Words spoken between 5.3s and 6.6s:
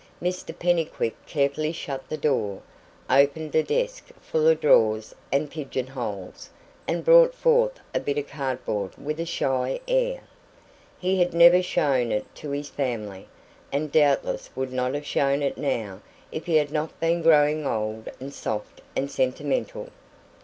and pigeon holes,